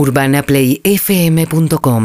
UrbanaPlayFM.com 0.00 2.04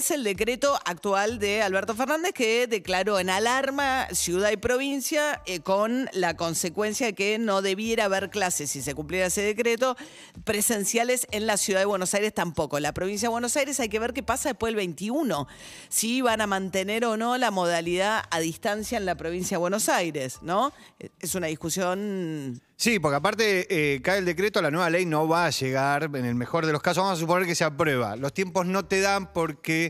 vence 0.00 0.14
el 0.14 0.24
decreto 0.24 0.80
actual 0.86 1.38
de 1.38 1.60
Alberto 1.60 1.94
Fernández 1.94 2.32
que 2.32 2.66
declaró 2.66 3.20
en 3.20 3.28
alarma 3.28 4.08
ciudad 4.12 4.50
y 4.50 4.56
provincia 4.56 5.42
eh, 5.44 5.60
con 5.60 6.08
la 6.14 6.38
consecuencia 6.38 7.08
de 7.08 7.14
que 7.14 7.38
no 7.38 7.60
debiera 7.60 8.06
haber 8.06 8.30
clases, 8.30 8.70
si 8.70 8.80
se 8.80 8.94
cumpliera 8.94 9.26
ese 9.26 9.42
decreto, 9.42 9.98
presenciales 10.44 11.26
en 11.32 11.46
la 11.46 11.58
ciudad 11.58 11.80
de 11.80 11.84
Buenos 11.84 12.14
Aires 12.14 12.32
tampoco. 12.32 12.80
La 12.80 12.94
provincia 12.94 13.28
de 13.28 13.32
Buenos 13.32 13.58
Aires 13.58 13.78
hay 13.78 13.90
que 13.90 13.98
ver 13.98 14.14
qué 14.14 14.22
pasa 14.22 14.48
después 14.48 14.70
del 14.70 14.76
21, 14.76 15.46
si 15.90 16.22
van 16.22 16.40
a 16.40 16.46
mantener 16.46 17.04
o 17.04 17.18
no 17.18 17.36
la 17.36 17.50
modalidad 17.50 18.22
a 18.30 18.40
distancia 18.40 18.96
en 18.96 19.04
la 19.04 19.16
provincia 19.16 19.58
de 19.58 19.60
Buenos 19.60 19.90
Aires, 19.90 20.38
¿no? 20.40 20.72
Es 21.20 21.34
una 21.34 21.48
discusión 21.48 22.62
Sí, 22.80 22.98
porque 22.98 23.16
aparte 23.16 23.66
eh, 23.68 24.00
cae 24.00 24.20
el 24.20 24.24
decreto, 24.24 24.62
la 24.62 24.70
nueva 24.70 24.88
ley 24.88 25.04
no 25.04 25.28
va 25.28 25.44
a 25.44 25.50
llegar, 25.50 26.04
en 26.04 26.24
el 26.24 26.34
mejor 26.34 26.64
de 26.64 26.72
los 26.72 26.80
casos, 26.80 27.02
vamos 27.02 27.18
a 27.18 27.20
suponer 27.20 27.46
que 27.46 27.54
se 27.54 27.62
aprueba. 27.62 28.16
Los 28.16 28.32
tiempos 28.32 28.64
no 28.64 28.86
te 28.86 29.02
dan 29.02 29.34
porque 29.34 29.89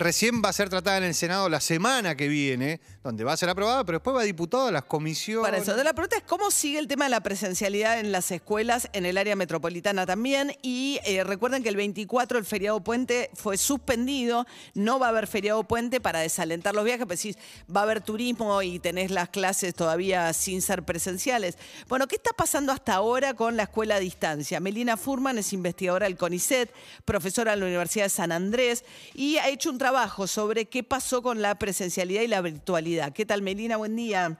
recién 0.00 0.42
va 0.42 0.48
a 0.48 0.52
ser 0.52 0.68
tratada 0.70 0.98
en 0.98 1.04
el 1.04 1.14
Senado 1.14 1.48
la 1.48 1.60
semana 1.60 2.16
que 2.16 2.26
viene, 2.26 2.80
donde 3.04 3.22
va 3.22 3.34
a 3.34 3.36
ser 3.36 3.50
aprobada, 3.50 3.84
pero 3.84 3.98
después 3.98 4.16
va 4.16 4.22
a 4.22 4.24
diputado 4.24 4.66
a 4.66 4.72
las 4.72 4.84
comisiones. 4.84 5.44
Para 5.44 5.58
eso, 5.58 5.76
la 5.76 5.92
pregunta 5.92 6.16
es 6.16 6.22
cómo 6.22 6.50
sigue 6.50 6.78
el 6.78 6.88
tema 6.88 7.04
de 7.04 7.10
la 7.10 7.22
presencialidad 7.22 8.00
en 8.00 8.10
las 8.10 8.30
escuelas, 8.30 8.88
en 8.94 9.04
el 9.04 9.18
área 9.18 9.36
metropolitana 9.36 10.06
también. 10.06 10.56
Y 10.62 11.00
eh, 11.04 11.22
recuerden 11.22 11.62
que 11.62 11.68
el 11.68 11.76
24 11.76 12.38
el 12.38 12.46
feriado 12.46 12.82
puente 12.82 13.30
fue 13.34 13.58
suspendido, 13.58 14.46
no 14.74 14.98
va 14.98 15.06
a 15.06 15.08
haber 15.10 15.26
feriado 15.26 15.62
puente 15.64 16.00
para 16.00 16.20
desalentar 16.20 16.74
los 16.74 16.84
viajes, 16.84 17.06
pues 17.06 17.20
sí, 17.20 17.36
va 17.74 17.80
a 17.80 17.82
haber 17.84 18.00
turismo 18.00 18.62
y 18.62 18.78
tenés 18.78 19.10
las 19.10 19.28
clases 19.28 19.74
todavía 19.74 20.32
sin 20.32 20.62
ser 20.62 20.82
presenciales. 20.82 21.58
Bueno, 21.88 22.08
¿qué 22.08 22.16
está 22.16 22.30
pasando 22.34 22.72
hasta 22.72 22.94
ahora 22.94 23.34
con 23.34 23.56
la 23.56 23.64
escuela 23.64 23.96
a 23.96 24.00
distancia? 24.00 24.60
Melina 24.60 24.96
Furman 24.96 25.36
es 25.36 25.52
investigadora 25.52 26.06
del 26.06 26.16
CONICET, 26.16 26.72
profesora 27.04 27.52
en 27.52 27.60
la 27.60 27.66
Universidad 27.66 28.06
de 28.06 28.10
San 28.10 28.32
Andrés 28.32 28.82
y 29.14 29.36
ha 29.36 29.48
hecho 29.48 29.68
un 29.68 29.76
trabajo 29.76 29.89
sobre 30.26 30.66
qué 30.66 30.84
pasó 30.84 31.20
con 31.22 31.42
la 31.42 31.56
presencialidad 31.56 32.22
y 32.22 32.28
la 32.28 32.40
virtualidad. 32.40 33.12
¿Qué 33.12 33.26
tal, 33.26 33.42
Melina? 33.42 33.76
Buen 33.76 33.96
día. 33.96 34.38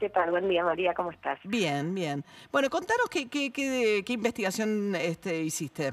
¿Qué 0.00 0.08
tal? 0.10 0.30
Buen 0.30 0.48
día, 0.48 0.64
María, 0.64 0.92
¿cómo 0.94 1.10
estás? 1.12 1.38
Bien, 1.44 1.94
bien. 1.94 2.24
Bueno, 2.50 2.68
contanos 2.68 3.08
qué, 3.10 3.28
qué, 3.28 3.52
qué, 3.52 4.02
qué 4.04 4.12
investigación 4.12 4.94
este, 4.96 5.40
hiciste. 5.40 5.92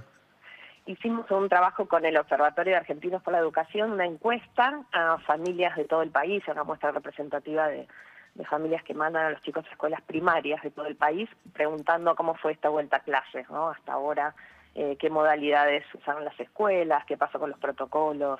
Hicimos 0.87 1.29
un 1.31 1.49
trabajo 1.49 1.87
con 1.87 2.05
el 2.05 2.17
Observatorio 2.17 2.73
de 2.73 2.77
Argentinos 2.77 3.21
por 3.21 3.33
la 3.33 3.39
Educación, 3.39 3.91
una 3.91 4.05
encuesta 4.05 4.83
a 4.91 5.17
familias 5.19 5.75
de 5.75 5.85
todo 5.85 6.01
el 6.01 6.11
país, 6.11 6.43
una 6.47 6.63
muestra 6.63 6.91
representativa 6.91 7.67
de, 7.67 7.87
de 8.35 8.45
familias 8.45 8.83
que 8.83 8.93
mandan 8.93 9.25
a 9.25 9.29
los 9.31 9.41
chicos 9.41 9.65
a 9.65 9.71
escuelas 9.71 10.01
primarias 10.01 10.61
de 10.61 10.71
todo 10.71 10.85
el 10.85 10.95
país, 10.95 11.29
preguntando 11.53 12.15
cómo 12.15 12.35
fue 12.35 12.51
esta 12.51 12.69
vuelta 12.69 12.97
a 12.97 12.99
clases, 13.01 13.49
¿no? 13.49 13.69
Hasta 13.69 13.93
ahora, 13.93 14.35
eh, 14.75 14.97
qué 14.99 15.09
modalidades 15.09 15.83
usaron 15.93 16.25
las 16.25 16.39
escuelas, 16.39 17.05
qué 17.05 17.17
pasó 17.17 17.39
con 17.39 17.49
los 17.49 17.59
protocolos, 17.59 18.39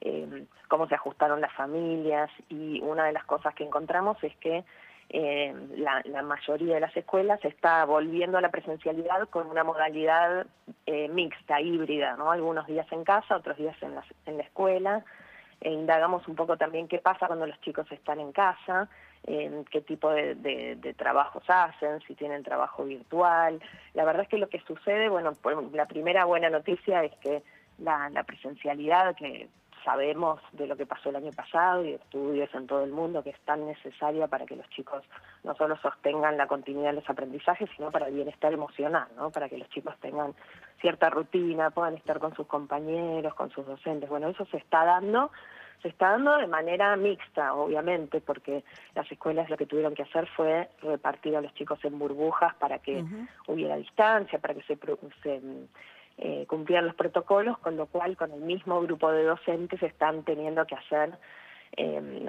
eh, 0.00 0.44
cómo 0.68 0.86
se 0.86 0.94
ajustaron 0.94 1.40
las 1.40 1.52
familias 1.54 2.30
y 2.48 2.80
una 2.82 3.06
de 3.06 3.12
las 3.12 3.24
cosas 3.24 3.54
que 3.54 3.64
encontramos 3.64 4.16
es 4.22 4.34
que 4.36 4.64
eh, 5.10 5.54
la, 5.76 6.22
mayoría 6.22 6.74
de 6.74 6.80
las 6.80 6.94
escuelas 6.94 7.42
está 7.42 7.84
volviendo 7.86 8.36
a 8.36 8.42
la 8.42 8.50
presencialidad 8.50 9.26
con 9.30 9.46
una 9.46 9.64
modalidad 9.64 10.46
eh, 10.84 11.08
mixta, 11.08 11.62
híbrida, 11.62 12.16
¿no? 12.16 12.30
Algunos 12.30 12.66
días 12.66 12.86
en 12.92 13.04
casa, 13.04 13.36
otros 13.36 13.56
días 13.56 13.76
en 13.82 13.94
la, 13.94 14.04
en 14.26 14.36
la 14.36 14.42
escuela. 14.42 15.04
E 15.60 15.70
indagamos 15.72 16.28
un 16.28 16.36
poco 16.36 16.56
también 16.56 16.88
qué 16.88 16.98
pasa 16.98 17.26
cuando 17.26 17.46
los 17.46 17.60
chicos 17.62 17.90
están 17.90 18.20
en 18.20 18.32
casa, 18.32 18.88
eh, 19.26 19.64
qué 19.70 19.80
tipo 19.80 20.10
de, 20.10 20.94
trabajos 20.96 21.42
hacen, 21.48 22.00
si 22.06 22.14
tienen 22.14 22.44
trabajo 22.44 22.84
virtual. 22.84 23.60
La 23.94 24.04
verdad 24.04 24.22
es 24.22 24.28
que 24.28 24.38
lo 24.38 24.48
que 24.48 24.60
sucede, 24.60 25.08
bueno, 25.08 25.32
la 25.72 25.86
primera 25.86 26.26
buena 26.26 26.50
noticia 26.50 27.02
es 27.02 27.16
que 27.16 27.42
la 27.78 28.22
presencialidad, 28.24 29.16
que 29.16 29.48
sabemos 29.84 30.40
de 30.52 30.66
lo 30.66 30.76
que 30.76 30.86
pasó 30.86 31.10
el 31.10 31.16
año 31.16 31.32
pasado 31.32 31.84
y 31.84 31.94
estudios 31.94 32.52
en 32.54 32.66
todo 32.66 32.84
el 32.84 32.90
mundo 32.90 33.22
que 33.22 33.30
es 33.30 33.40
tan 33.40 33.66
necesaria 33.66 34.26
para 34.26 34.46
que 34.46 34.56
los 34.56 34.68
chicos 34.70 35.04
no 35.44 35.54
solo 35.54 35.76
sostengan 35.78 36.36
la 36.36 36.46
continuidad 36.46 36.90
de 36.90 37.00
los 37.00 37.10
aprendizajes, 37.10 37.68
sino 37.76 37.90
para 37.90 38.08
el 38.08 38.14
bienestar 38.14 38.52
emocional, 38.52 39.08
¿no? 39.16 39.30
para 39.30 39.48
que 39.48 39.58
los 39.58 39.68
chicos 39.70 39.94
tengan 40.00 40.34
cierta 40.80 41.10
rutina, 41.10 41.70
puedan 41.70 41.94
estar 41.94 42.18
con 42.18 42.34
sus 42.34 42.46
compañeros, 42.46 43.34
con 43.34 43.50
sus 43.50 43.66
docentes. 43.66 44.08
Bueno, 44.08 44.28
eso 44.28 44.44
se 44.46 44.58
está 44.58 44.84
dando, 44.84 45.30
se 45.82 45.88
está 45.88 46.10
dando 46.10 46.36
de 46.38 46.46
manera 46.46 46.96
mixta, 46.96 47.54
obviamente, 47.54 48.20
porque 48.20 48.64
las 48.94 49.10
escuelas 49.10 49.50
lo 49.50 49.56
que 49.56 49.66
tuvieron 49.66 49.94
que 49.94 50.02
hacer 50.02 50.26
fue 50.36 50.68
repartir 50.82 51.36
a 51.36 51.40
los 51.40 51.54
chicos 51.54 51.78
en 51.84 51.98
burbujas 51.98 52.54
para 52.56 52.78
que 52.78 53.02
uh 53.02 53.06
-huh. 53.06 53.28
hubiera 53.48 53.76
distancia, 53.76 54.38
para 54.38 54.54
que 54.54 54.62
se, 54.62 54.76
se 55.22 55.40
eh, 56.18 56.46
cumplían 56.48 56.86
los 56.86 56.94
protocolos, 56.94 57.58
con 57.58 57.76
lo 57.76 57.86
cual 57.86 58.16
con 58.16 58.32
el 58.32 58.40
mismo 58.40 58.80
grupo 58.80 59.10
de 59.12 59.24
docentes 59.24 59.82
están 59.82 60.24
teniendo 60.24 60.66
que 60.66 60.74
hacer, 60.74 61.12
eh, 61.76 62.26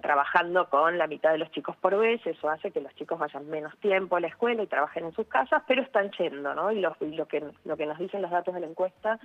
trabajando 0.00 0.68
con 0.68 0.96
la 0.96 1.06
mitad 1.06 1.32
de 1.32 1.38
los 1.38 1.50
chicos 1.50 1.74
por 1.76 1.96
vez, 1.98 2.24
eso 2.26 2.48
hace 2.48 2.70
que 2.70 2.80
los 2.80 2.94
chicos 2.94 3.18
vayan 3.18 3.48
menos 3.48 3.76
tiempo 3.78 4.16
a 4.16 4.20
la 4.20 4.28
escuela 4.28 4.62
y 4.62 4.66
trabajen 4.66 5.06
en 5.06 5.12
sus 5.12 5.26
casas, 5.26 5.62
pero 5.66 5.82
están 5.82 6.10
yendo, 6.12 6.54
¿no? 6.54 6.70
Y 6.70 6.80
lo, 6.80 6.96
y 7.00 7.16
lo, 7.16 7.26
que, 7.26 7.42
lo 7.64 7.76
que 7.76 7.86
nos 7.86 7.98
dicen 7.98 8.22
los 8.22 8.30
datos 8.30 8.54
de 8.54 8.60
la 8.60 8.66
encuesta 8.66 9.18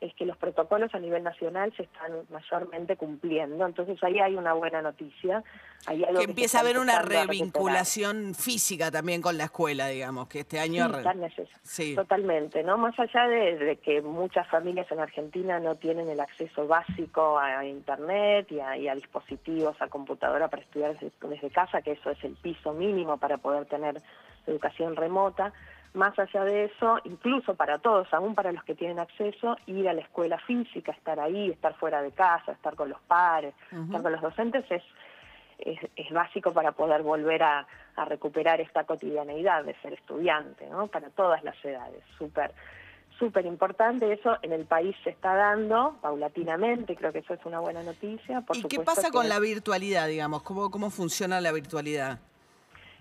es 0.00 0.14
que 0.14 0.24
los 0.24 0.36
protocolos 0.36 0.94
a 0.94 0.98
nivel 0.98 1.22
nacional 1.22 1.72
se 1.76 1.84
están 1.84 2.12
mayormente 2.30 2.96
cumpliendo. 2.96 3.66
Entonces 3.66 4.02
ahí 4.02 4.18
hay 4.18 4.34
una 4.34 4.52
buena 4.52 4.82
noticia. 4.82 5.42
Algo 5.86 6.06
que, 6.06 6.14
que 6.14 6.24
empieza 6.24 6.58
a 6.58 6.60
haber 6.62 6.78
una 6.78 7.02
revinculación 7.02 8.34
física 8.34 8.90
también 8.90 9.20
con 9.20 9.36
la 9.36 9.44
escuela, 9.44 9.88
digamos, 9.88 10.28
que 10.28 10.40
este 10.40 10.58
año... 10.58 10.88
Sí, 11.34 11.44
sí. 11.62 11.94
Totalmente, 11.94 12.62
¿no? 12.62 12.78
Más 12.78 12.98
allá 12.98 13.26
de, 13.26 13.56
de, 13.58 13.76
que 13.76 14.00
muchas 14.02 14.48
familias 14.48 14.90
en 14.90 15.00
Argentina 15.00 15.60
no 15.60 15.74
tienen 15.74 16.08
el 16.08 16.20
acceso 16.20 16.66
básico 16.66 17.38
a 17.38 17.64
Internet 17.64 18.50
y 18.50 18.60
a, 18.60 18.76
y 18.76 18.88
a 18.88 18.94
dispositivos, 18.94 19.80
a 19.80 19.88
computadora 19.88 20.48
para 20.48 20.62
estudiar 20.62 20.94
desde, 20.94 21.12
desde 21.28 21.50
casa, 21.50 21.82
que 21.82 21.92
eso 21.92 22.10
es 22.10 22.22
el 22.24 22.34
piso 22.36 22.72
mínimo 22.72 23.18
para 23.18 23.38
poder 23.38 23.66
tener 23.66 24.02
educación 24.46 24.96
remota, 24.96 25.52
más 25.94 26.18
allá 26.18 26.44
de 26.44 26.64
eso, 26.64 26.98
incluso 27.04 27.54
para 27.54 27.78
todos, 27.78 28.12
aún 28.12 28.34
para 28.34 28.52
los 28.52 28.64
que 28.64 28.74
tienen 28.74 28.98
acceso, 28.98 29.56
ir 29.66 29.88
a 29.88 29.92
la 29.92 30.02
escuela 30.02 30.38
física, 30.38 30.92
estar 30.92 31.18
ahí, 31.20 31.50
estar 31.50 31.74
fuera 31.76 32.02
de 32.02 32.10
casa, 32.10 32.52
estar 32.52 32.74
con 32.74 32.88
los 32.88 33.00
pares, 33.02 33.54
uh 33.72 33.76
-huh. 33.76 33.84
estar 33.86 34.02
con 34.02 34.12
los 34.12 34.20
docentes, 34.20 34.64
es, 34.70 34.82
es, 35.58 35.78
es 35.94 36.10
básico 36.10 36.52
para 36.52 36.72
poder 36.72 37.02
volver 37.02 37.42
a, 37.44 37.66
a, 37.96 38.04
recuperar 38.04 38.60
esta 38.60 38.84
cotidianeidad 38.84 39.64
de 39.64 39.74
ser 39.82 39.92
estudiante, 39.92 40.68
¿no? 40.68 40.88
Para 40.88 41.10
todas 41.10 41.42
las 41.44 41.56
edades, 41.64 42.02
súper 42.18 42.52
súper 43.18 43.46
importante, 43.46 44.12
eso 44.12 44.36
en 44.42 44.52
el 44.52 44.64
país 44.64 44.96
se 45.04 45.10
está 45.10 45.34
dando 45.34 45.96
paulatinamente, 46.00 46.96
creo 46.96 47.12
que 47.12 47.20
eso 47.20 47.34
es 47.34 47.40
una 47.44 47.60
buena 47.60 47.80
noticia. 47.84 48.40
Por 48.40 48.56
¿Y 48.56 48.64
qué 48.64 48.80
pasa 48.80 49.10
con 49.12 49.28
la 49.28 49.38
virtualidad, 49.38 50.08
digamos? 50.08 50.42
¿Cómo, 50.42 50.68
¿Cómo 50.68 50.90
funciona 50.90 51.40
la 51.40 51.52
virtualidad? 51.52 52.18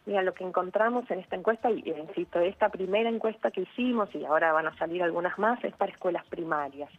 Mira, 0.05 0.21
lo 0.21 0.33
que 0.33 0.43
encontramos 0.43 1.09
en 1.09 1.19
esta 1.19 1.35
encuesta, 1.35 1.71
y 1.71 1.83
insisto, 1.89 2.39
esta 2.39 2.69
primera 2.69 3.09
encuesta 3.09 3.51
que 3.51 3.61
hicimos, 3.61 4.13
y 4.13 4.25
ahora 4.25 4.51
van 4.51 4.67
a 4.67 4.77
salir 4.77 5.01
algunas 5.01 5.37
más, 5.39 5.63
es 5.63 5.73
para 5.75 5.91
escuelas 5.91 6.25
primarias. 6.25 6.89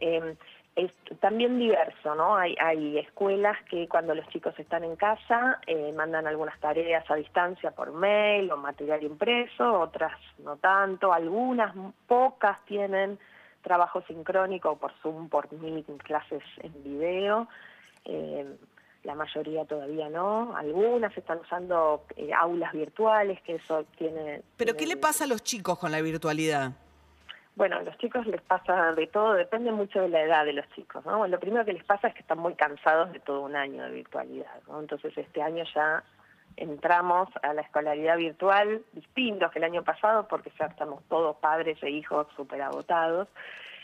Eh, 0.00 0.36
es 0.78 0.92
también 1.18 1.58
diverso, 1.58 2.14
¿no? 2.14 2.36
Hay, 2.36 2.54
hay 2.60 2.98
escuelas 2.98 3.56
que 3.68 3.88
cuando 3.88 4.14
los 4.14 4.26
chicos 4.28 4.56
están 4.58 4.84
en 4.84 4.94
casa 4.94 5.60
eh, 5.66 5.92
mandan 5.92 6.28
algunas 6.28 6.58
tareas 6.60 7.04
a 7.10 7.16
distancia 7.16 7.72
por 7.72 7.90
mail 7.92 8.50
o 8.52 8.56
material 8.56 9.02
impreso, 9.02 9.80
otras 9.80 10.12
no 10.38 10.56
tanto, 10.56 11.12
algunas, 11.12 11.74
pocas 12.06 12.64
tienen 12.64 13.18
trabajo 13.60 14.02
sincrónico 14.02 14.78
por 14.78 14.92
Zoom, 15.02 15.28
por 15.28 15.52
Meet, 15.52 15.86
clases 16.04 16.44
en 16.62 16.82
video. 16.84 17.48
Eh, 18.04 18.46
la 19.08 19.14
mayoría 19.14 19.64
todavía 19.64 20.10
no, 20.10 20.54
algunas 20.54 21.16
están 21.16 21.38
usando 21.38 22.04
eh, 22.14 22.30
aulas 22.34 22.74
virtuales, 22.74 23.40
que 23.40 23.54
eso 23.54 23.84
tiene... 23.96 24.42
¿Pero 24.58 24.74
tiene... 24.74 24.76
qué 24.76 24.86
le 24.86 25.00
pasa 25.00 25.24
a 25.24 25.26
los 25.26 25.42
chicos 25.42 25.78
con 25.78 25.90
la 25.90 26.02
virtualidad? 26.02 26.72
Bueno, 27.56 27.76
a 27.78 27.82
los 27.82 27.96
chicos 27.96 28.26
les 28.26 28.42
pasa 28.42 28.92
de 28.92 29.06
todo, 29.06 29.32
depende 29.32 29.72
mucho 29.72 30.02
de 30.02 30.10
la 30.10 30.20
edad 30.20 30.44
de 30.44 30.52
los 30.52 30.68
chicos, 30.74 31.06
¿no? 31.06 31.26
Lo 31.26 31.40
primero 31.40 31.64
que 31.64 31.72
les 31.72 31.84
pasa 31.84 32.08
es 32.08 32.14
que 32.14 32.20
están 32.20 32.38
muy 32.38 32.54
cansados 32.54 33.10
de 33.14 33.20
todo 33.20 33.40
un 33.40 33.56
año 33.56 33.82
de 33.82 33.92
virtualidad, 33.92 34.60
¿no? 34.68 34.78
Entonces 34.78 35.16
este 35.16 35.40
año 35.40 35.64
ya 35.74 36.04
entramos 36.56 37.30
a 37.42 37.54
la 37.54 37.62
escolaridad 37.62 38.18
virtual 38.18 38.82
distintos 38.92 39.50
que 39.50 39.58
el 39.58 39.64
año 39.64 39.84
pasado 39.84 40.28
porque 40.28 40.52
ya 40.58 40.66
estamos 40.66 41.02
todos 41.08 41.36
padres 41.36 41.82
e 41.82 41.88
hijos 41.88 42.26
súper 42.36 42.60
agotados. 42.60 43.26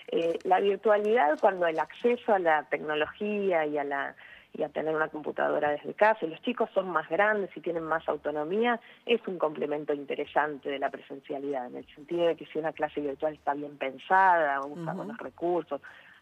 Eh, 0.08 0.38
la 0.44 0.60
virtualidad, 0.60 1.38
cuando 1.40 1.66
el 1.66 1.78
acceso 1.78 2.34
a 2.34 2.38
la 2.38 2.64
tecnología 2.64 3.64
y 3.64 3.78
a 3.78 3.84
la 3.84 4.14
y 4.54 4.62
a 4.62 4.68
tener 4.68 4.94
una 4.94 5.08
computadora 5.08 5.70
desde 5.70 5.94
casa, 5.94 6.24
y 6.24 6.30
los 6.30 6.40
chicos 6.42 6.70
son 6.72 6.88
más 6.88 7.08
grandes 7.08 7.50
y 7.56 7.60
tienen 7.60 7.82
más 7.82 8.08
autonomía, 8.08 8.80
es 9.04 9.20
un 9.26 9.38
complemento 9.38 9.92
interesante 9.92 10.70
de 10.70 10.78
la 10.78 10.90
presencialidad, 10.90 11.66
en 11.66 11.76
el 11.76 11.86
sentido 11.94 12.26
de 12.26 12.36
que 12.36 12.46
si 12.46 12.58
una 12.58 12.72
clase 12.72 13.00
virtual 13.00 13.34
está 13.34 13.54
bien 13.54 13.76
pensada, 13.76 14.60
usa 14.60 14.70
uh 14.70 14.86
-huh. 14.86 14.96
buenos 14.96 15.18
recursos, 15.18 15.80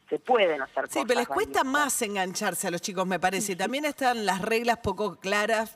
se 0.09 0.19
pueden 0.19 0.61
hacer 0.61 0.85
Sí, 0.89 0.95
cosas 0.95 1.05
pero 1.09 1.21
les 1.21 1.29
cuesta 1.29 1.65
más 1.65 2.03
engancharse 2.03 2.67
a 2.69 2.71
los 2.71 2.83
chicos, 2.83 3.07
me 3.07 3.19
parece. 3.19 3.57
También 3.57 3.87
están 3.87 4.27
las 4.27 4.43
reglas 4.43 4.77
poco 4.79 5.17
claras 5.17 5.75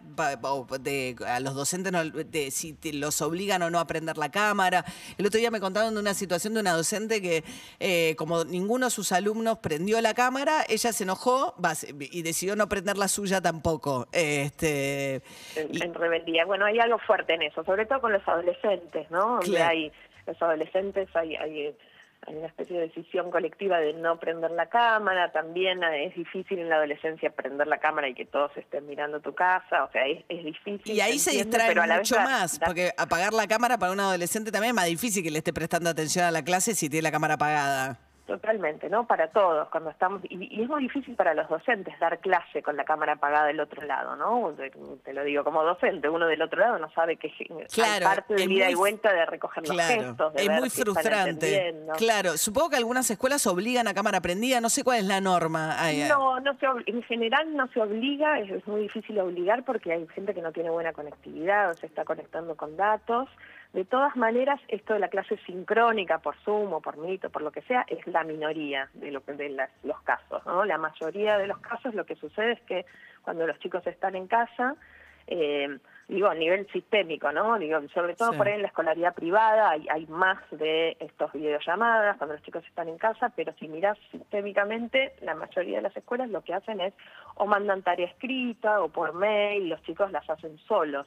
de, 0.81 1.17
a 1.27 1.41
los 1.41 1.55
docentes 1.55 1.91
no- 1.91 2.05
de 2.05 2.51
si 2.51 2.75
te- 2.75 2.93
los 2.93 3.23
obligan 3.23 3.63
o 3.63 3.71
no 3.71 3.79
a 3.81 3.87
prender 3.87 4.19
la 4.19 4.31
cámara. 4.31 4.85
El 5.17 5.27
otro 5.27 5.39
día 5.39 5.51
me 5.51 5.59
contaron 5.61 5.95
de 5.95 6.01
una 6.01 6.13
situación 6.13 6.53
de 6.53 6.61
una 6.61 6.73
docente 6.73 7.23
que, 7.23 7.45
eh, 7.81 8.15
como 8.19 8.45
ninguno 8.45 8.87
de 8.87 8.91
sus 8.91 9.11
alumnos 9.13 9.59
prendió 9.61 9.99
la 10.03 10.13
cámara, 10.13 10.65
ella 10.69 10.93
se 10.93 11.05
enojó 11.05 11.55
y 11.99 12.21
decidió 12.23 12.57
no 12.57 12.69
prender 12.69 12.99
la 12.99 13.09
suya 13.09 13.41
tampoco. 13.41 14.07
Este, 14.13 15.23
en, 15.55 15.69
y- 15.75 15.83
en 15.83 15.95
rebeldía. 15.95 16.45
Bueno, 16.45 16.67
hay 16.67 16.79
algo 16.79 16.99
fuerte 16.99 17.33
en 17.35 17.43
eso, 17.43 17.65
sobre 17.65 17.87
todo 17.87 18.03
con 18.03 18.13
los 18.13 18.27
adolescentes, 18.29 19.11
¿no? 19.11 19.41
Donde 19.41 19.63
hay 19.63 19.93
los 20.27 20.43
adolescentes, 20.43 21.09
hay, 21.15 21.37
hay, 21.37 21.75
hay 22.27 22.35
una 22.37 22.47
especie 22.49 22.79
de 22.79 22.89
decisión 22.89 23.31
colectiva 23.31 23.79
de 23.79 23.93
no 23.93 24.19
prender 24.19 24.51
la 24.53 24.69
cámara, 24.69 25.31
también 25.33 25.83
eh, 25.85 26.07
es 26.07 26.15
difícil 26.17 26.59
en 26.59 26.69
la 26.69 26.77
adolescencia 26.77 27.31
prender 27.31 27.67
la 27.67 27.79
cámara 27.79 28.09
y 28.09 28.15
que 28.15 28.25
todos 28.25 28.51
estén 28.57 28.87
mirando 28.87 29.21
tu 29.21 29.35
casa, 29.35 29.85
o 29.85 29.91
sea, 29.93 30.07
es, 30.07 30.25
es 30.29 30.45
difícil. 30.45 30.93
y 30.93 31.01
ahí 31.01 31.19
se 31.19 31.33
vez 31.45 31.77
mucho 31.99 32.17
más, 32.21 32.59
da- 32.59 32.67
porque 32.67 32.93
apagar 32.97 33.33
la 33.33 33.47
cámara 33.47 33.79
para 33.79 33.93
un 33.93 34.01
adolescente 34.01 34.51
también 34.51 34.71
es 34.71 34.75
más 34.77 34.87
difícil 34.87 35.23
que 35.23 35.31
le 35.31 35.39
esté 35.39 35.53
prestando 35.53 35.91
atención 35.91 36.25
a 36.25 36.31
la 36.31 36.43
clase 36.43 36.75
si 36.75 36.89
tiene 36.89 37.03
la 37.03 37.13
cámara 37.13 37.35
apagada. 37.35 37.99
Totalmente, 38.27 38.91
¿no? 38.91 39.07
Para 39.07 39.29
todos, 39.29 39.69
cuando 39.69 39.91
estamos, 39.91 40.21
y, 40.29 40.59
y 40.59 40.63
es 40.63 40.69
muy 40.69 40.83
difícil 40.83 41.15
para 41.15 41.33
los 41.33 41.49
docentes 41.49 41.97
dar 42.01 42.19
clase 42.19 42.61
con 42.61 42.77
la 42.77 42.85
cámara 42.85 43.13
apagada 43.13 43.47
del 43.47 43.61
otro 43.61 43.83
lado, 43.87 44.17
¿no? 44.17 44.53
Te, 44.55 44.73
te 45.05 45.13
lo 45.13 45.23
digo 45.23 45.45
como 45.45 45.63
docente, 45.63 46.09
uno 46.09 46.27
del 46.27 46.43
otro 46.43 46.59
lado 46.59 46.77
no 46.81 46.91
sabe 46.91 47.17
que 47.19 47.29
hay 47.29 47.67
Claro, 47.73 48.05
parte 48.05 48.35
de 48.35 48.43
es 48.43 48.51
ida 48.51 48.65
muy 48.65 48.73
y 48.73 48.75
vuelta 48.75 49.13
de 49.13 49.27
recoger 49.27 49.63
los 49.69 49.77
Claro, 49.77 50.03
gestos, 50.03 50.35
de 50.35 50.43
es 50.43 50.49
ver 50.49 50.59
muy 50.61 50.71
si 50.71 50.83
frustrante. 50.83 51.75
Claro, 51.99 52.37
supongo 52.37 52.71
que 52.71 52.77
algunas 52.77 53.09
escuelas 53.09 53.47
obligan 53.47 53.87
a 53.87 53.95
cámara 53.95 54.21
prendida, 54.21 54.61
no 54.61 54.71
sé 54.71 54.83
cuál 54.83 54.99
es 54.99 55.05
la 55.05 55.21
norma. 55.21 55.77
Ay, 55.79 56.03
ay. 56.03 56.09
No, 56.09 56.41
no 56.41 56.59
se 56.59 56.67
en 56.87 57.03
general 57.05 57.55
no 57.55 57.69
se 57.69 57.81
obliga, 57.81 58.41
es, 58.41 58.51
es 58.51 58.67
muy 58.67 58.81
difícil 58.83 59.21
obligar 59.21 59.65
porque 59.65 59.93
hay 59.93 60.05
gente 60.09 60.35
que 60.35 60.43
no 60.43 60.51
tiene 60.51 60.71
buena 60.71 60.93
conectividad 60.93 61.71
o 61.71 61.75
se 61.75 61.87
está 61.87 62.05
conectando 62.05 62.57
con 62.57 62.77
datos. 62.77 63.29
De 63.77 63.85
todas 63.85 64.17
maneras, 64.17 64.59
esto 64.69 64.95
de 64.95 65.01
la 65.01 65.09
clase 65.09 65.37
sincrónica 65.45 66.17
por 66.21 66.35
Zoom 66.39 66.73
o 66.73 66.81
por 66.81 66.97
Meet 66.97 67.27
o 67.27 67.31
por 67.31 67.43
lo 67.43 67.51
que 67.53 67.61
sea 67.61 67.85
es 67.89 68.07
la 68.07 68.25
minoría 68.25 68.89
de, 68.95 69.11
lo 69.13 69.21
de 69.21 69.51
las- 69.51 69.71
los 69.85 70.01
casos. 70.01 70.45
¿no? 70.47 70.65
La 70.65 70.79
mayoría 70.79 71.37
de 71.37 71.47
los 71.47 71.59
casos 71.59 71.95
lo 71.95 72.07
que 72.07 72.17
sucede 72.17 72.53
es 72.53 72.61
que 72.63 72.87
cuando 73.23 73.47
los 73.47 73.59
chicos 73.59 73.87
están 73.87 74.17
en 74.17 74.29
casa, 74.29 74.77
eh, 75.27 75.77
digo 76.09 76.29
a 76.29 76.35
nivel 76.35 76.67
sistémico, 76.69 77.31
¿no? 77.33 77.59
Digo, 77.59 77.79
sobre 77.93 78.15
todo 78.15 78.31
Sí. 78.33 78.39
por 78.39 78.47
ahí 78.47 78.55
en 78.55 78.63
la 78.63 78.69
escolaridad 78.69 79.15
privada 79.15 79.69
hay, 79.69 79.87
hay 79.91 80.07
más 80.07 80.39
de 80.53 80.97
estos 80.99 81.31
videollamadas 81.35 82.17
cuando 82.17 82.35
los 82.37 82.45
chicos 82.45 82.65
están 82.67 82.89
en 82.89 82.97
casa, 82.97 83.31
pero 83.37 83.53
si 83.59 83.69
mirás 83.69 83.99
sistémicamente, 84.11 85.13
la 85.21 85.35
mayoría 85.35 85.77
de 85.77 85.83
las 85.83 85.97
escuelas 85.99 86.31
lo 86.31 86.41
que 86.41 86.55
hacen 86.55 86.81
es 86.81 86.95
o 87.35 87.45
mandan 87.45 87.83
tarea 87.83 88.07
escrita 88.07 88.81
o 88.81 88.89
por 88.89 89.13
mail, 89.13 89.69
los 89.69 89.83
chicos 89.83 90.11
las 90.13 90.31
hacen 90.31 90.57
solos 90.61 91.07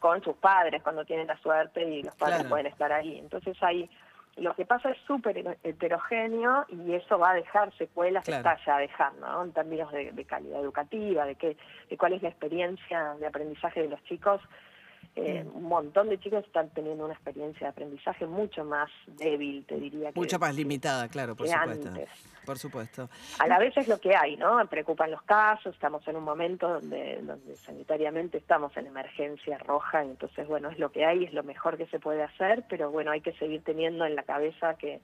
con 0.00 0.22
sus 0.22 0.36
padres 0.36 0.82
cuando 0.82 1.04
tienen 1.04 1.26
la 1.26 1.36
suerte 1.38 1.82
y 1.82 2.02
los 2.02 2.14
padres 2.16 2.36
Claro. 2.38 2.50
pueden 2.50 2.66
estar 2.66 2.92
ahí. 2.92 3.18
Entonces 3.18 3.56
ahí 3.62 3.88
lo 4.36 4.54
que 4.54 4.66
pasa 4.66 4.90
es 4.90 4.98
súper 5.06 5.56
heterogéneo 5.62 6.66
y 6.68 6.92
eso 6.92 7.18
va 7.18 7.30
a 7.30 7.34
dejar 7.34 7.72
secuelas, 7.78 8.24
Claro. 8.24 8.48
está 8.50 8.64
ya 8.66 8.78
dejando, 8.78 9.26
¿no? 9.26 9.44
En 9.44 9.52
términos 9.52 9.90
de, 9.92 10.12
de 10.12 10.24
calidad 10.24 10.60
educativa, 10.60 11.24
de, 11.24 11.36
qué, 11.36 11.56
de 11.88 11.96
cuál 11.96 12.12
es 12.12 12.22
la 12.22 12.28
experiencia 12.28 13.14
de 13.18 13.26
aprendizaje 13.26 13.82
de 13.82 13.88
los 13.88 14.02
chicos. 14.04 14.40
Eh. 15.14 15.42
Un 15.54 15.62
montón 15.64 16.10
de 16.10 16.20
chicos 16.20 16.44
están 16.44 16.68
teniendo 16.70 17.04
una 17.06 17.14
experiencia 17.14 17.60
de 17.68 17.70
aprendizaje 17.70 18.26
mucho 18.26 18.64
más 18.64 18.90
débil, 19.06 19.64
te 19.64 19.76
diría. 19.76 20.12
que- 20.12 20.20
Mucho 20.20 20.38
más 20.38 20.54
limitada, 20.54 21.08
claro, 21.08 21.34
por 21.34 21.46
que 21.46 21.52
supuesto. 21.54 21.88
antes. 21.88 22.10
Por 22.46 22.58
supuesto. 22.58 23.10
A 23.40 23.46
la 23.48 23.58
vez 23.58 23.76
es 23.76 23.88
lo 23.88 23.98
que 23.98 24.14
hay, 24.14 24.36
¿no? 24.36 24.64
Preocupan 24.68 25.10
los 25.10 25.22
casos, 25.22 25.74
estamos 25.74 26.06
en 26.06 26.16
un 26.16 26.24
momento 26.24 26.68
donde, 26.68 27.20
donde 27.22 27.56
sanitariamente 27.56 28.38
estamos 28.38 28.76
en 28.76 28.86
emergencia 28.86 29.58
roja, 29.58 30.02
entonces, 30.02 30.46
bueno, 30.46 30.70
es 30.70 30.78
lo 30.78 30.92
que 30.92 31.04
hay, 31.04 31.24
es 31.24 31.34
lo 31.34 31.42
mejor 31.42 31.76
que 31.76 31.86
se 31.86 31.98
puede 31.98 32.22
hacer, 32.22 32.64
pero 32.68 32.90
bueno, 32.90 33.10
hay 33.10 33.20
que 33.20 33.32
seguir 33.32 33.62
teniendo 33.64 34.06
en 34.06 34.14
la 34.14 34.22
cabeza 34.22 34.74
que 34.74 35.00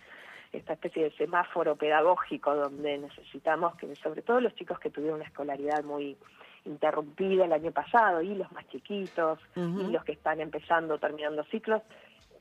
esta 0.53 0.75
especie 0.75 1.05
de 1.05 1.11
semáforo 1.13 1.77
pedagógico 1.77 2.55
donde 2.55 2.99
necesitamos 2.99 3.75
que, 3.77 3.95
sobre 3.97 4.23
todo 4.23 4.41
los 4.41 4.55
chicos 4.55 4.79
que 4.79 4.91
tuvieron 4.91 5.17
una 5.17 5.29
escolaridad 5.29 5.83
muy 5.83 6.17
interrumpida 6.65 7.47
el 7.47 7.53
año 7.53 7.73
pasado 7.73 8.23
y 8.23 8.35
los 8.35 8.53
más 8.53 8.69
chiquitos 8.69 9.41
y 9.57 9.91
los 9.91 10.05
que 10.05 10.13
están 10.13 10.41
empezando 10.41 10.95
o 10.95 10.99
terminando 10.99 11.43
ciclos, 11.45 11.83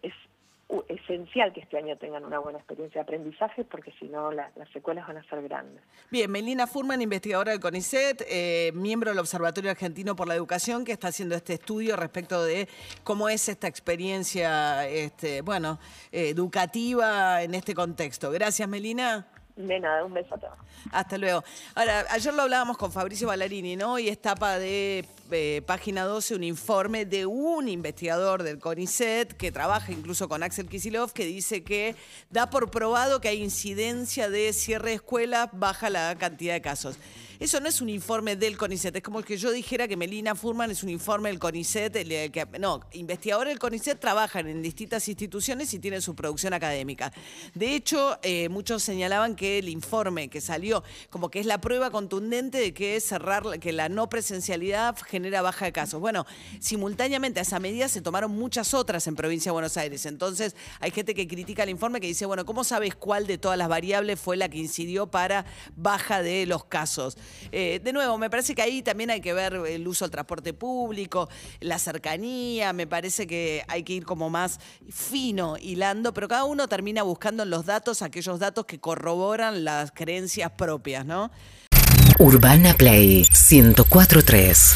es 0.02 0.14
esencial 0.88 1.52
que 1.54 1.60
este 1.62 1.78
año 1.78 1.98
tengan 1.98 2.24
una 2.26 2.40
buena 2.40 2.58
experiencia 2.60 3.00
de 3.00 3.04
aprendizaje 3.04 3.66
porque 3.66 3.92
si 4.00 4.06
no 4.06 4.32
la- 4.32 4.52
las 4.56 4.70
secuelas 4.72 5.06
van 5.08 5.18
a 5.18 5.24
ser 5.30 5.42
grandes. 5.44 5.84
Bien, 6.10 6.32
Melina 6.32 6.68
Furman, 6.68 7.02
investigadora 7.02 7.52
del 7.52 7.60
CONICET, 7.60 8.24
eh, 8.30 8.72
miembro 8.74 9.12
del 9.12 9.20
Observatorio 9.20 9.72
Argentino 9.72 10.16
por 10.16 10.28
la 10.28 10.36
Educación, 10.36 10.86
que 10.86 10.92
está 10.94 11.10
haciendo 11.10 11.36
este 11.36 11.54
estudio 11.56 11.96
respecto 11.96 12.44
de 12.44 12.68
cómo 13.04 13.28
es 13.30 13.50
esta 13.50 13.68
experiencia, 13.68 14.88
este, 14.88 15.42
bueno, 15.42 15.80
eh, 16.12 16.30
educativa 16.30 17.42
en 17.44 17.54
este 17.56 17.74
contexto. 17.74 18.32
Gracias, 18.32 18.68
Melina. 18.68 19.28
De 19.56 19.80
nada, 19.80 20.06
un 20.06 20.14
beso 20.14 20.34
a 20.36 20.38
todos. 20.38 20.58
Hasta 20.92 21.18
luego. 21.18 21.44
Ahora, 21.76 22.06
ayer 22.10 22.34
lo 22.34 22.44
hablábamos 22.44 22.78
con 22.78 22.92
Fabricio 22.92 23.28
Ballarini, 23.28 23.76
¿no? 23.76 24.00
Y 24.00 24.08
es 24.08 24.20
tapa 24.22 24.58
de 24.58 25.06
eh, 25.32 25.62
página 25.66 26.04
12 26.04 26.36
un 26.36 26.44
informe 26.44 27.06
de 27.06 27.26
un 27.26 27.68
investigador 27.68 28.44
del 28.44 28.60
CONICET 28.60 29.34
que 29.34 29.52
trabaja 29.52 29.92
incluso 29.92 30.28
con 30.30 30.44
Axel 30.44 30.68
Kisilov 30.68 31.14
que 31.14 31.26
dice 31.26 31.64
que 31.64 31.96
da 32.30 32.50
por 32.50 32.72
probado 32.72 33.22
que 33.22 33.30
hay 33.30 33.42
incidencia 33.42 34.30
de 34.30 34.54
cierre 34.54 34.90
de 34.90 34.96
escuelas, 34.96 35.50
baja 35.54 35.90
la 35.90 36.16
cantidad 36.18 36.54
de 36.54 36.62
casos. 36.62 36.98
Eso 37.42 37.60
no 37.60 37.68
es 37.68 37.82
un 37.82 37.90
informe 37.90 38.36
del 38.36 38.56
CONICET, 38.56 38.98
es 38.98 39.02
como 39.02 39.24
que 39.24 39.36
yo 39.36 39.52
dijera 39.52 39.88
que 39.88 39.98
Melina 39.98 40.36
Furman 40.36 40.70
es 40.70 40.84
un 40.84 40.90
informe 40.90 41.30
del 41.30 41.40
CONICET. 41.40 41.98
no, 42.60 42.82
investigadores 42.92 43.50
del 43.50 43.58
CONICET 43.58 44.00
trabajan 44.00 44.48
en 44.48 44.62
distintas 44.62 45.08
instituciones 45.08 45.74
y 45.74 45.80
tienen 45.80 46.04
su 46.04 46.14
producción 46.14 46.54
académica. 46.54 47.12
De 47.56 47.74
hecho, 47.74 48.20
eh, 48.22 48.48
muchos 48.50 48.84
señalaban 48.84 49.36
que 49.36 49.58
el 49.58 49.70
informe 49.70 50.30
que 50.30 50.40
salió, 50.40 50.84
como 51.10 51.32
que 51.32 51.40
es 51.40 51.48
la 51.48 51.60
prueba 51.60 51.90
contundente 51.90 52.60
de 52.60 52.76
que 52.76 53.00
cerrar, 53.00 53.60
que 53.60 53.72
la 53.72 53.90
no 53.90 54.08
presencialidad 54.08 54.96
genera 55.22 55.44
baja 55.44 55.66
de 55.66 55.72
casos. 55.72 56.00
Bueno, 56.00 56.26
simultáneamente 56.60 57.40
a 57.40 57.44
esa 57.44 57.60
medida 57.60 57.88
se 57.88 58.02
tomaron 58.02 58.32
muchas 58.32 58.74
otras 58.74 59.06
en 59.06 59.16
provincia 59.16 59.50
de 59.50 59.54
Buenos 59.54 59.78
Aires. 59.78 60.08
Entonces, 60.08 60.56
hay 60.80 60.90
gente 60.90 61.14
que 61.14 61.28
critica 61.28 61.62
el 61.62 61.70
informe 61.70 62.02
que 62.02 62.08
dice, 62.08 62.26
bueno, 62.26 62.44
¿cómo 62.44 62.64
sabes 62.64 62.96
cuál 62.96 63.28
de 63.28 63.38
todas 63.38 63.58
las 63.58 63.70
variables 63.70 64.20
fue 64.20 64.36
la 64.36 64.50
que 64.50 64.58
incidió 64.58 65.08
para 65.08 65.46
baja 65.76 66.24
de 66.24 66.48
los 66.48 66.66
casos? 66.66 67.18
Eh, 67.52 67.80
de 67.84 67.94
nuevo, 67.94 68.18
me 68.18 68.32
parece 68.32 68.56
que 68.56 68.64
ahí 68.64 68.82
también 68.82 69.12
hay 69.12 69.22
que 69.22 69.34
ver 69.34 69.54
el 69.54 69.88
uso 69.88 70.06
del 70.06 70.12
transporte 70.12 70.54
público, 70.54 71.30
la 71.60 71.78
cercanía, 71.78 72.74
me 72.74 72.88
parece 72.88 73.28
que 73.28 73.64
hay 73.68 73.84
que 73.84 73.94
ir 73.94 74.06
como 74.06 74.32
más 74.32 74.60
fino, 74.90 75.56
hilando, 75.58 76.16
pero 76.16 76.28
cada 76.28 76.46
uno 76.46 76.68
termina 76.68 77.04
buscando 77.04 77.44
en 77.44 77.52
los 77.52 77.66
datos 77.66 78.02
aquellos 78.02 78.40
datos 78.40 78.66
que 78.66 78.80
corroboran 78.80 79.64
las 79.64 79.92
creencias 79.92 80.52
propias, 80.52 81.06
¿no? 81.06 81.30
Urbana 82.22 82.76
Play 82.76 83.26
1043. 83.32 84.76